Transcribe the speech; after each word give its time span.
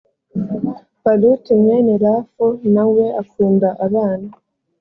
paluti 1.03 1.51
mwene 1.61 1.93
rafu 2.03 2.45
nawe 2.73 3.05
akunda 3.21 3.69
abana. 3.85 4.29